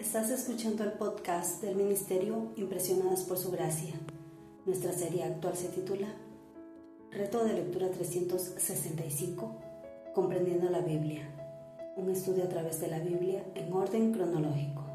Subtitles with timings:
[0.00, 3.92] Estás escuchando el podcast del Ministerio Impresionadas por Su Gracia.
[4.64, 6.08] Nuestra serie actual se titula
[7.10, 9.60] Reto de Lectura 365,
[10.14, 11.28] Comprendiendo la Biblia.
[11.96, 14.86] Un estudio a través de la Biblia en orden cronológico.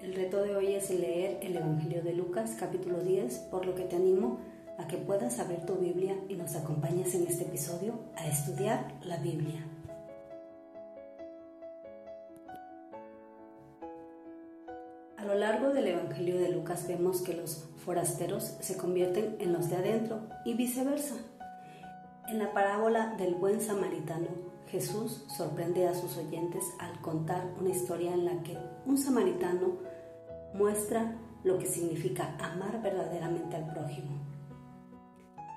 [0.00, 3.84] El reto de hoy es leer el Evangelio de Lucas capítulo 10, por lo que
[3.84, 4.61] te animo a
[4.92, 9.64] que puedas abrir tu Biblia y nos acompañes en este episodio a estudiar la Biblia.
[15.16, 19.70] A lo largo del Evangelio de Lucas vemos que los forasteros se convierten en los
[19.70, 21.14] de adentro y viceversa.
[22.28, 24.28] En la parábola del buen samaritano,
[24.66, 29.78] Jesús sorprende a sus oyentes al contar una historia en la que un samaritano
[30.52, 34.20] muestra lo que significa amar verdaderamente al prójimo.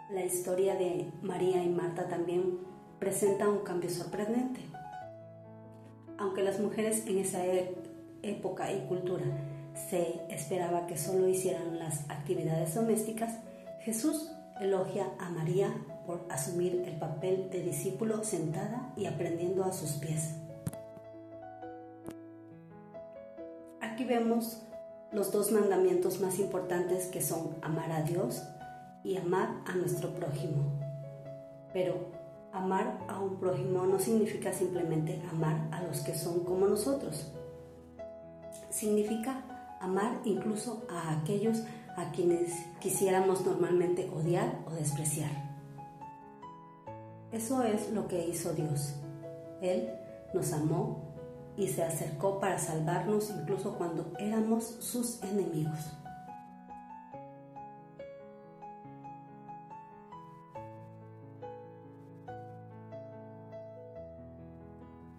[0.10, 2.60] La historia de María y Marta también
[3.00, 4.62] presenta un cambio sorprendente.
[6.20, 7.74] Aunque las mujeres en esa e-,
[8.22, 9.26] época y cultura
[9.90, 13.40] se esperaba que solo hicieran las actividades domésticas,
[13.82, 14.32] Jesús
[14.62, 15.74] elogia a María
[16.06, 20.36] por asumir el papel de discípulo sentada y aprendiendo a sus pies.
[23.82, 24.62] Aquí vemos
[25.12, 28.44] los dos mandamientos más importantes que son amar a Dios
[29.06, 30.64] y amar a nuestro prójimo.
[31.72, 32.12] Pero
[32.52, 37.32] amar a un prójimo no significa simplemente amar a los que son como nosotros.
[38.70, 41.62] Significa amar incluso a aquellos
[41.96, 45.32] a quienes quisiéramos normalmente odiar o despreciar.
[47.32, 48.96] Eso es lo que hizo Dios.
[49.62, 49.90] Él
[50.34, 51.04] nos amó
[51.58, 55.94] y se acercó para salvarnos incluso cuando éramos sus enemigos.